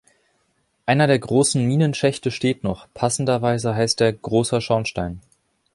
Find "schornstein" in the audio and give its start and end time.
4.59-5.21